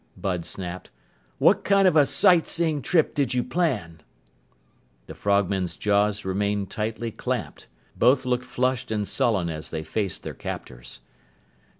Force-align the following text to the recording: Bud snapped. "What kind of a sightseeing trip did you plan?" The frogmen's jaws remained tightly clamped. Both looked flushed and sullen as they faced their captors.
Bud 0.17 0.45
snapped. 0.45 0.89
"What 1.37 1.63
kind 1.63 1.87
of 1.87 1.95
a 1.95 2.07
sightseeing 2.07 2.81
trip 2.81 3.13
did 3.13 3.35
you 3.35 3.43
plan?" 3.43 4.01
The 5.05 5.13
frogmen's 5.13 5.75
jaws 5.77 6.25
remained 6.25 6.71
tightly 6.71 7.11
clamped. 7.11 7.67
Both 7.95 8.25
looked 8.25 8.45
flushed 8.45 8.89
and 8.89 9.07
sullen 9.07 9.47
as 9.47 9.69
they 9.69 9.83
faced 9.83 10.23
their 10.23 10.33
captors. 10.33 11.01